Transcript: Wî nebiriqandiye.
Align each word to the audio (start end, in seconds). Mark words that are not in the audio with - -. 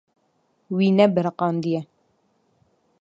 Wî 0.75 0.87
nebiriqandiye. 0.97 1.81